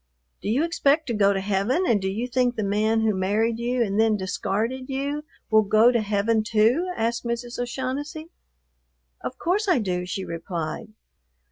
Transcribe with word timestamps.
"Do 0.41 0.49
you 0.49 0.63
expect 0.63 1.05
to 1.09 1.13
go 1.13 1.31
to 1.31 1.39
heaven, 1.39 1.83
and 1.87 2.01
do 2.01 2.07
you 2.09 2.27
think 2.27 2.55
the 2.55 2.63
man 2.63 3.01
who 3.01 3.13
married 3.13 3.59
you 3.59 3.83
and 3.83 3.99
then 3.99 4.17
discarded 4.17 4.89
you 4.89 5.23
will 5.51 5.61
go 5.61 5.91
to 5.91 6.01
heaven 6.01 6.41
too?" 6.43 6.91
asked 6.97 7.23
Mrs. 7.23 7.59
O'Shaughnessy. 7.59 8.31
"Of 9.23 9.37
course 9.37 9.67
I 9.67 9.77
do," 9.77 10.07
she 10.07 10.25
replied. 10.25 10.93